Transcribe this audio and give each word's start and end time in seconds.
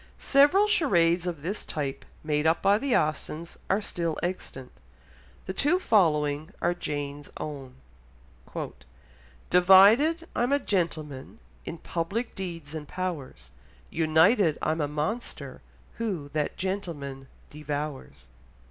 Several 0.17 0.67
charades 0.67 1.27
of 1.27 1.43
this 1.43 1.63
type 1.63 2.05
made 2.23 2.47
up 2.47 2.63
by 2.63 2.79
the 2.79 2.95
Austens 2.97 3.55
are 3.69 3.83
still 3.83 4.17
extant; 4.23 4.71
the 5.45 5.53
two 5.53 5.77
following 5.77 6.49
are 6.59 6.73
Jane's 6.73 7.29
own. 7.37 7.75
"Divided 9.51 10.27
I'm 10.35 10.51
a 10.51 10.57
gentleman 10.57 11.37
In 11.65 11.77
public 11.77 12.33
deeds 12.33 12.73
and 12.73 12.87
powers; 12.87 13.51
United, 13.91 14.57
I'm 14.63 14.81
a 14.81 14.87
monster, 14.87 15.61
who 15.97 16.29
That 16.29 16.57
gentleman 16.57 17.27
devours." 17.51 18.27